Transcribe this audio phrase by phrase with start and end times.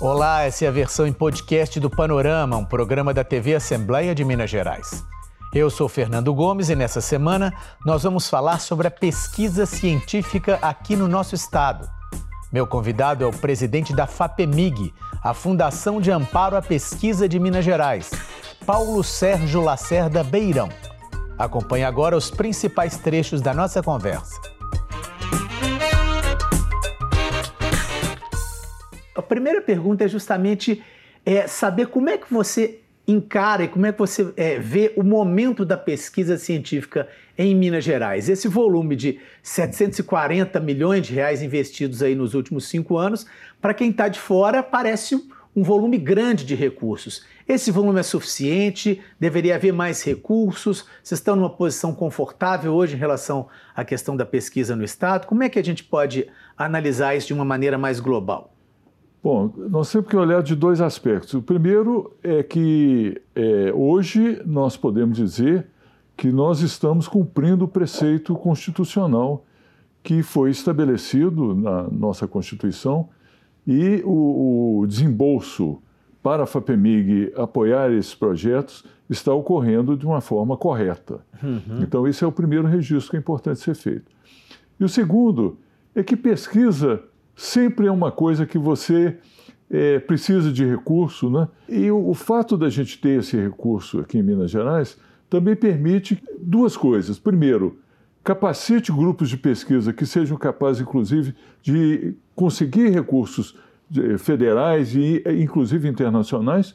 [0.00, 4.24] Olá, essa é a versão em podcast do Panorama, um programa da TV Assembleia de
[4.24, 5.04] Minas Gerais.
[5.52, 7.52] Eu sou Fernando Gomes e nessa semana
[7.84, 11.90] nós vamos falar sobre a pesquisa científica aqui no nosso estado.
[12.52, 17.64] Meu convidado é o presidente da FAPEMIG, a Fundação de Amparo à Pesquisa de Minas
[17.64, 18.12] Gerais,
[18.64, 20.68] Paulo Sérgio Lacerda Beirão.
[21.36, 24.57] Acompanhe agora os principais trechos da nossa conversa.
[29.48, 30.82] Primeira pergunta é justamente
[31.24, 35.02] é, saber como é que você encara e como é que você é, vê o
[35.02, 38.28] momento da pesquisa científica em Minas Gerais.
[38.28, 43.26] Esse volume de 740 milhões de reais investidos aí nos últimos cinco anos,
[43.60, 45.16] para quem está de fora, parece
[45.56, 47.24] um volume grande de recursos.
[47.48, 49.00] Esse volume é suficiente?
[49.18, 50.84] Deveria haver mais recursos?
[51.02, 55.26] Vocês estão numa posição confortável hoje em relação à questão da pesquisa no Estado?
[55.26, 58.57] Como é que a gente pode analisar isso de uma maneira mais global?
[59.22, 61.34] Bom, nós temos que olhar de dois aspectos.
[61.34, 65.66] O primeiro é que é, hoje nós podemos dizer
[66.16, 69.44] que nós estamos cumprindo o preceito constitucional
[70.02, 73.08] que foi estabelecido na nossa Constituição
[73.66, 75.82] e o, o desembolso
[76.22, 81.20] para a FAPEMIG apoiar esses projetos está ocorrendo de uma forma correta.
[81.42, 81.82] Uhum.
[81.82, 84.10] Então, esse é o primeiro registro que é importante ser feito.
[84.78, 85.58] E o segundo
[85.94, 87.02] é que pesquisa
[87.38, 89.16] sempre é uma coisa que você
[89.70, 91.46] é, precisa de recurso, né?
[91.68, 94.98] E o, o fato da gente ter esse recurso aqui em Minas Gerais
[95.30, 97.16] também permite duas coisas.
[97.16, 97.78] Primeiro,
[98.24, 103.56] capacite grupos de pesquisa que sejam capazes, inclusive, de conseguir recursos
[103.96, 106.74] eh, federais e, eh, inclusive, internacionais.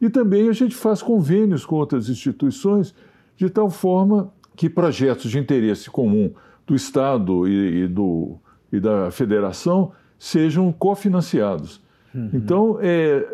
[0.00, 2.94] E também a gente faz convênios com outras instituições
[3.36, 6.32] de tal forma que projetos de interesse comum
[6.64, 8.36] do Estado e, e do,
[8.70, 9.90] e da Federação
[10.24, 11.82] sejam cofinanciados.
[12.14, 12.30] Uhum.
[12.32, 13.26] Então, é,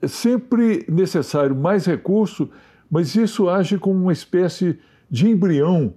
[0.00, 2.48] é sempre necessário mais recurso,
[2.90, 4.78] mas isso age como uma espécie
[5.10, 5.92] de embrião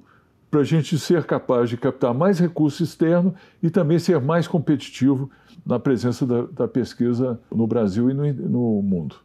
[0.51, 5.31] para a gente ser capaz de captar mais recurso externo e também ser mais competitivo
[5.65, 9.15] na presença da, da pesquisa no Brasil e no, no mundo.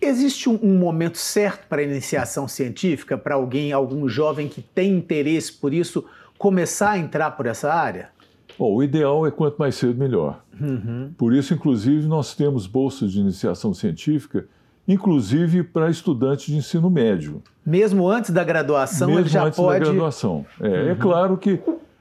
[0.00, 4.96] Existe um, um, momento certo para a iniciação científica, para alguém, algum jovem que tem
[4.96, 6.02] interesse por isso,
[6.38, 8.15] começar a entrar por essa área?
[8.58, 10.42] Bom, o ideal é quanto mais cedo, melhor.
[10.60, 11.10] Uhum.
[11.16, 14.46] Por isso, inclusive, nós temos bolsas de iniciação científica,
[14.88, 17.42] inclusive para estudantes de ensino médio.
[17.64, 19.80] Mesmo antes da graduação, Mesmo ele já antes pode...
[19.80, 20.46] da graduação.
[20.60, 20.90] É, é uhum.
[20.90, 21.60] é claro que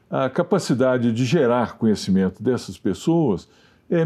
[0.10, 3.50] a capacidade de gerar conhecimento dessas pessoas
[3.90, 4.02] é,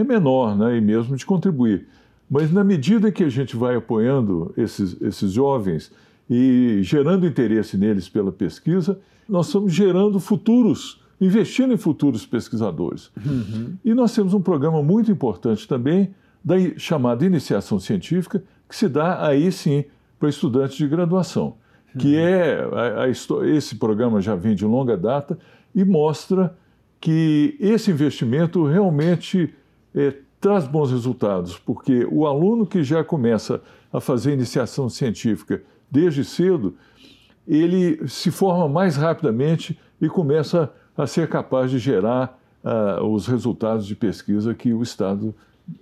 [0.00, 1.86] é menor, né, e mesmo de contribuir.
[2.30, 5.92] Mas na medida que a gente vai apoiando esses, esses jovens
[6.28, 13.10] e gerando interesse neles pela pesquisa, nós estamos gerando futuros investindo em futuros pesquisadores.
[13.24, 13.74] Uhum.
[13.84, 19.26] E nós temos um programa muito importante também, da chamada iniciação científica, que se dá
[19.26, 19.84] aí sim
[20.18, 21.56] para estudantes de graduação,
[21.98, 22.20] que uhum.
[22.20, 23.08] é a, a,
[23.48, 25.38] esse programa já vem de longa data
[25.74, 26.56] e mostra
[27.00, 29.52] que esse investimento realmente
[29.94, 33.60] é, traz bons resultados, porque o aluno que já começa
[33.92, 36.76] a fazer iniciação científica desde cedo,
[37.46, 40.72] ele se forma mais rapidamente e começa
[41.02, 45.34] a ser capaz de gerar uh, os resultados de pesquisa que o Estado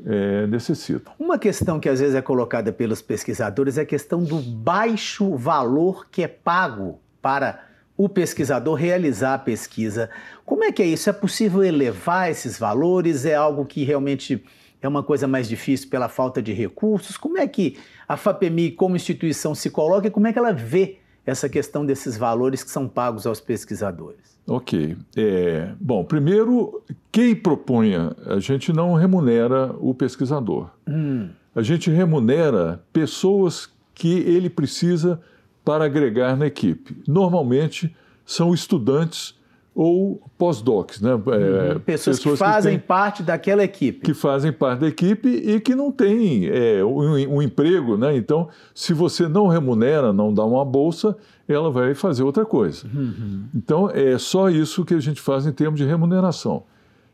[0.05, 1.11] é, necessita.
[1.19, 6.07] Uma questão que às vezes é colocada pelos pesquisadores é a questão do baixo valor
[6.11, 7.65] que é pago para
[7.97, 10.11] o pesquisador realizar a pesquisa.
[10.45, 11.11] Como é que é isso?
[11.11, 13.25] É possível elevar esses valores?
[13.25, 14.45] É algo que realmente
[14.81, 17.17] é uma coisa mais difícil pela falta de recursos?
[17.17, 20.99] Como é que a FAPEMI, como instituição, se coloca e como é que ela vê
[21.27, 24.38] essa questão desses valores que são pagos aos pesquisadores?
[24.49, 24.97] Ok.
[25.15, 26.83] É, bom, primeiro,
[27.13, 30.71] quem propunha, a gente não remunera o pesquisador.
[30.89, 31.29] Hum.
[31.55, 35.21] A gente remunera pessoas que ele precisa
[35.65, 36.97] para agregar na equipe.
[37.07, 37.95] Normalmente
[38.25, 39.38] são estudantes
[39.81, 41.11] ou pós-docs, né?
[41.11, 41.79] É, uhum.
[41.79, 44.01] pessoas, pessoas, que fazem que parte daquela equipe.
[44.01, 48.17] Que fazem parte da equipe e que não têm é, um, um, emprego, né?
[48.17, 51.17] Então, se você não remunera, não dá uma bolsa,
[51.47, 52.89] ela vai fazer outra coisa.
[52.93, 53.45] Uhum.
[53.55, 56.65] Então, é só isso que a gente faz em termos de remuneração.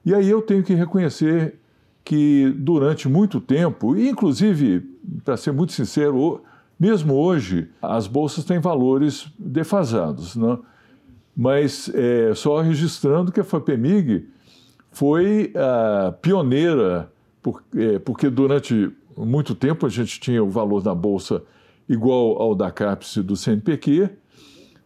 [0.03, 1.57] E aí eu tenho que reconhecer
[2.03, 4.89] que durante muito tempo, e inclusive,
[5.23, 6.41] para ser muito sincero,
[6.81, 10.57] mesmo hoje, as bolsas têm valores defasados, né?
[11.37, 14.29] Mas é, só registrando que a FAPEMIG
[14.91, 17.11] foi a pioneira,
[17.43, 21.43] por, é, porque durante muito tempo a gente tinha o valor da bolsa
[21.89, 24.11] igual ao da CAPES do CNPq,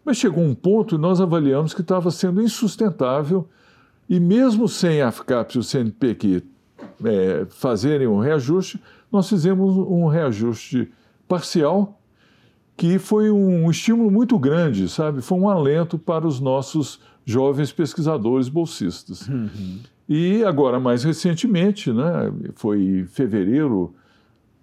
[0.04, 3.48] mas chegou um ponto e nós avaliamos que estava sendo insustentável
[4.08, 6.42] e mesmo sem a CAPES e o CNPq
[7.04, 10.90] é, fazerem um reajuste, nós fizemos um reajuste
[11.26, 11.97] parcial,
[12.78, 15.20] que foi um estímulo muito grande, sabe?
[15.20, 19.26] Foi um alento para os nossos jovens pesquisadores bolsistas.
[19.26, 19.80] Uhum.
[20.08, 23.92] E agora, mais recentemente, né, foi fevereiro,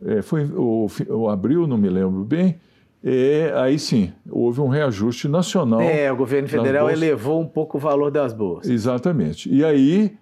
[0.01, 2.56] é, foi o, o abril, não me lembro bem,
[3.03, 5.81] é, aí sim, houve um reajuste nacional.
[5.81, 8.71] É, o governo federal elevou um pouco o valor das bolsas.
[8.71, 9.53] Exatamente.
[9.53, 10.15] E aí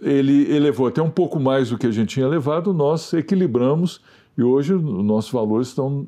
[0.00, 4.00] ele elevou até um pouco mais do que a gente tinha levado, nós equilibramos
[4.38, 6.06] e hoje os nossos valores estão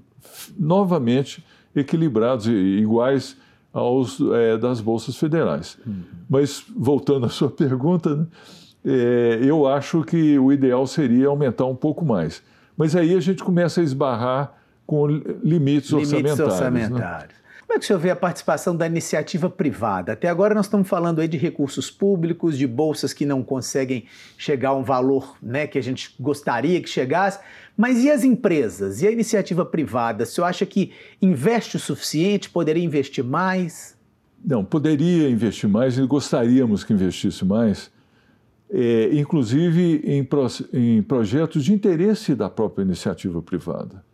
[0.58, 1.44] novamente
[1.74, 3.36] equilibrados e iguais
[3.72, 5.76] aos é, das bolsas federais.
[5.84, 6.02] Uhum.
[6.28, 8.26] Mas voltando à sua pergunta, né,
[8.84, 12.42] é, eu acho que o ideal seria aumentar um pouco mais.
[12.76, 14.52] Mas aí a gente começa a esbarrar
[14.86, 16.38] com limites, limites orçamentários.
[16.38, 16.44] Né?
[16.44, 17.34] orçamentários.
[17.34, 17.44] Né?
[17.66, 20.12] Como é que o senhor vê a participação da iniciativa privada?
[20.12, 24.04] Até agora nós estamos falando aí de recursos públicos, de bolsas que não conseguem
[24.36, 27.40] chegar a um valor né, que a gente gostaria que chegasse.
[27.76, 29.02] Mas e as empresas?
[29.02, 30.24] E a iniciativa privada?
[30.24, 32.48] O senhor acha que investe o suficiente?
[32.48, 33.96] Poderia investir mais?
[34.44, 37.90] Não, poderia investir mais e gostaríamos que investisse mais,
[38.70, 44.04] é, inclusive em, pro, em projetos de interesse da própria iniciativa privada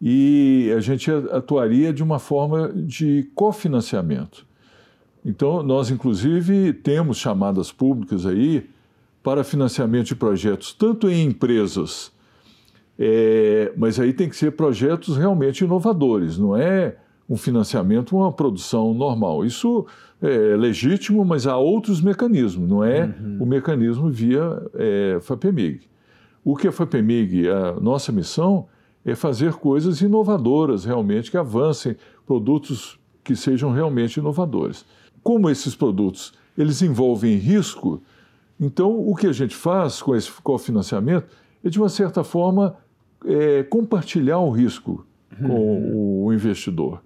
[0.00, 4.46] e a gente atuaria de uma forma de cofinanciamento.
[5.24, 8.68] Então, nós, inclusive, temos chamadas públicas aí
[9.22, 12.12] para financiamento de projetos, tanto em empresas,
[12.98, 16.96] é, mas aí tem que ser projetos realmente inovadores, não é
[17.28, 19.44] um financiamento, uma produção normal.
[19.44, 19.84] Isso
[20.22, 23.38] é legítimo, mas há outros mecanismos, não é uhum.
[23.40, 25.80] o mecanismo via é, FAPEMIG.
[26.44, 27.48] O que é FAPEMIG?
[27.48, 28.66] A nossa missão
[29.04, 34.84] é fazer coisas inovadoras realmente, que avancem, produtos que sejam realmente inovadores.
[35.22, 38.00] Como esses produtos eles envolvem risco,
[38.58, 41.26] então o que a gente faz com esse cofinanciamento
[41.62, 42.76] é, de uma certa forma,
[43.26, 45.06] é, compartilhar o risco
[45.38, 46.24] com uhum.
[46.24, 47.02] o investidor.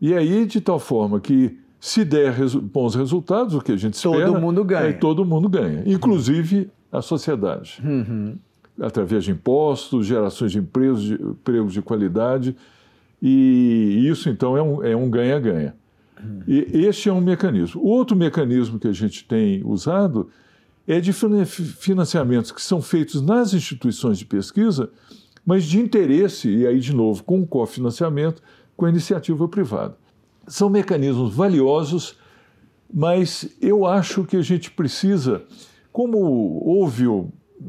[0.00, 3.94] E aí, de tal forma que, se der resu bons resultados, o que a gente
[3.94, 4.26] espera...
[4.26, 4.88] Todo mundo ganha.
[4.88, 7.80] É, todo mundo ganha, inclusive a sociedade.
[7.84, 8.36] Uhum
[8.80, 12.56] através de impostos, gerações de empregos de, empregos de qualidade,
[13.20, 15.74] e isso então é um ganha-ganha.
[16.16, 17.82] É um e este é um mecanismo.
[17.82, 20.30] O outro mecanismo que a gente tem usado
[20.86, 24.90] é de financiamentos que são feitos nas instituições de pesquisa,
[25.44, 28.42] mas de interesse, e aí de novo com cofinanciamento,
[28.76, 29.96] com a iniciativa privada.
[30.46, 32.16] São mecanismos valiosos,
[32.92, 35.42] mas eu acho que a gente precisa,
[35.92, 36.18] como
[36.64, 37.04] houve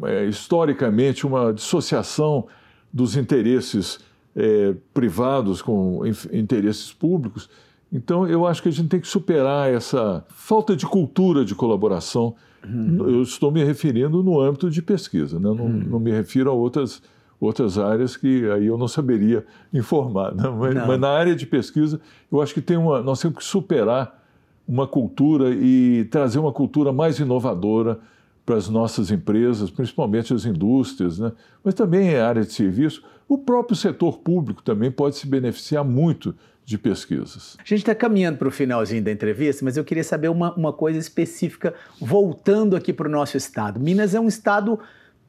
[0.04, 2.48] é, historicamente uma dissociação
[2.92, 4.00] dos interesses
[4.36, 6.02] é, privados com
[6.32, 7.50] interesses públicos.
[7.92, 12.36] Então, eu acho que a gente tem que superar essa falta de cultura de colaboração.
[12.66, 13.10] Uhum.
[13.10, 15.44] Eu estou me referindo no âmbito de pesquisa, né?
[15.44, 15.84] não, uhum.
[15.90, 17.02] não, me refiro a outras,
[17.42, 20.34] outras áreas que aí eu não saberia informar.
[20.34, 20.44] Né?
[20.48, 22.00] Mas, mas, na área de pesquisa,
[22.32, 24.22] eu acho que tem uma, nós temos que superar
[24.68, 28.00] uma cultura e trazer uma cultura mais inovadora,
[28.46, 31.32] para as nossas empresas, principalmente as indústrias, né?
[31.64, 33.04] mas também a área de serviço.
[33.28, 36.36] O próprio setor público também pode se beneficiar muito
[36.66, 37.56] de pesquisas.
[37.60, 40.74] A gente está caminhando para o finalzinho da entrevista, mas eu queria saber uma, uma
[40.74, 43.80] coisa específica, voltando aqui para o nosso estado.
[43.80, 44.80] Minas é um estado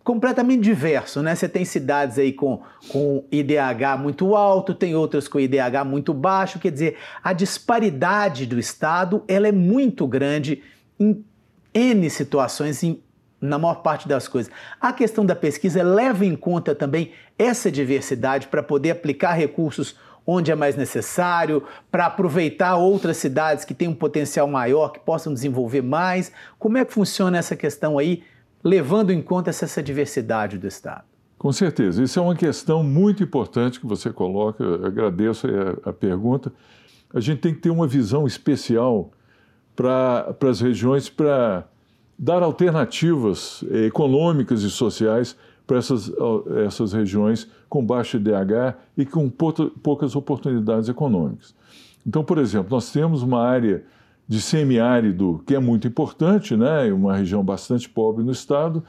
[0.05, 1.35] completamente diverso, né?
[1.35, 6.59] Você tem cidades aí com, com IDH muito alto, tem outras com IDH muito baixo,
[6.59, 10.63] quer dizer, a disparidade do estado ela é muito grande
[10.99, 11.25] em
[11.73, 13.01] N situações em,
[13.41, 14.53] na maior parte das coisas.
[14.81, 20.53] A questão da pesquisa leva em conta também essa diversidade para poder aplicar recursos onde
[20.53, 25.83] é mais necessário, para aproveitar outras cidades que têm um potencial maior, que possam desenvolver
[25.83, 26.31] mais.
[26.59, 28.23] Como é que funciona essa questão aí,
[28.63, 31.05] levando em conta essa diversidade do Estado?
[31.39, 32.03] Com certeza.
[32.03, 34.63] Isso é uma questão muito importante que você coloca.
[34.63, 36.53] Eu agradeço a, a pergunta.
[37.13, 39.11] A gente tem que ter uma visão especial
[39.75, 41.67] para as regiões para
[42.19, 46.13] dar alternativas econômicas e sociais para essas,
[46.65, 51.55] essas regiões com baixo IDH e com poucas oportunidades econômicas.
[52.07, 53.85] Então, por exemplo, nós temos uma área
[54.27, 56.93] de semiárido que é muito importante, né?
[56.93, 58.83] uma região bastante pobre no estado.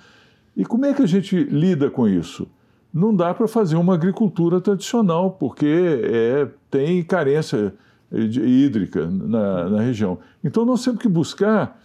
[0.56, 2.48] E como é que a gente lida com isso?
[2.94, 5.66] Não dá para fazer uma agricultura tradicional, porque
[6.04, 7.74] é, tem carência
[8.12, 10.20] hídrica na, na região.
[10.44, 11.82] Então nós temos que buscar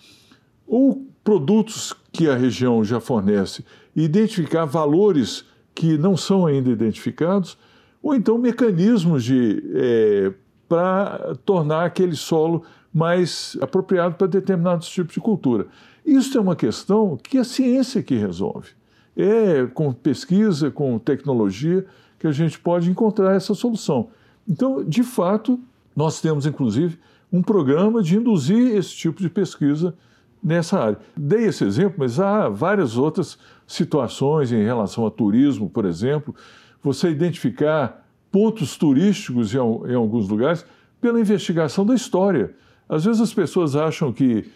[0.67, 3.65] ou produtos que a região já fornece
[3.97, 7.57] identificar valores que não são ainda identificados,
[8.03, 10.33] ou então mecanismos de é,
[10.69, 15.67] para tornar aquele solo mais apropriado para determinados tipos de cultura.
[16.05, 18.71] Isso é uma questão que a ciência que resolve.
[19.17, 21.85] É com pesquisa, com tecnologia,
[22.19, 24.09] que a gente pode encontrar essa solução.
[24.49, 25.61] Então, de fato,
[25.95, 26.99] nós temos, inclusive,
[27.33, 29.95] um programa de induzir esse tipo de pesquisa
[30.43, 30.99] nessa área.
[31.17, 36.35] Dei esse exemplo, mas há várias outras situações em relação a turismo, por exemplo.
[36.83, 40.65] Você identificar pontos turísticos em, em alguns lugares
[41.01, 42.55] pela investigação da história.
[42.89, 44.47] Às vezes as pessoas acham que,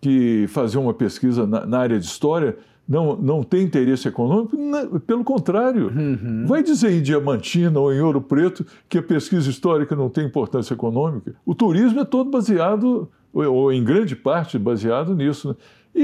[0.00, 2.56] que fazer uma pesquisa na, na área de história
[2.88, 5.88] não, não tem interesse econômico, não, pelo contrário.
[5.88, 6.44] Uhum.
[6.46, 10.74] Vai dizer em Diamantina ou em Ouro Preto que a pesquisa histórica não tem importância
[10.74, 11.34] econômica?
[11.44, 15.48] O turismo é todo baseado, ou em grande parte baseado nisso.
[15.48, 15.54] Né?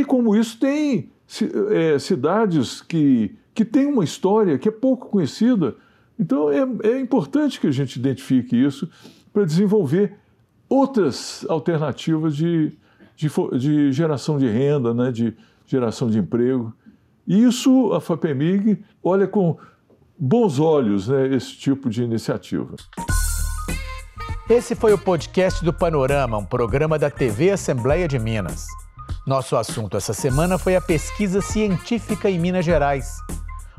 [0.01, 1.11] E como isso tem
[1.71, 5.77] é, cidades que, que têm uma história que é pouco conhecida.
[6.19, 8.89] Então é, é importante que a gente identifique isso
[9.33, 10.17] para desenvolver
[10.73, 12.73] outras alternativas de,
[13.14, 15.12] de, de geração de renda, né?
[15.12, 15.37] de,
[15.67, 16.73] geração de emprego.
[17.26, 19.59] E isso a FAPEMIG olha com
[20.19, 22.75] bons olhos né, esse tipo de iniciativa.
[24.49, 28.67] Esse foi o podcast do Panorama, um programa da TV Assembleia de Minas.
[29.26, 33.17] Nosso assunto essa semana foi a pesquisa científica em Minas Gerais.